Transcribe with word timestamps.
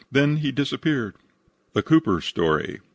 Then 0.11 0.37
he 0.37 0.51
disappeared." 0.51 1.13
THE 1.73 1.83
COOPER'S 1.83 2.25
STORY. 2.25 2.79